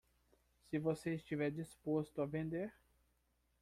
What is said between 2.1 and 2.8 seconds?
a vender